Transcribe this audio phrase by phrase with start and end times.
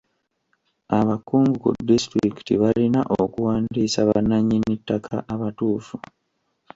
[0.99, 5.95] Abakungu ku disitulikiti balina okuwandiisa bannannyini ttaka abatuufu.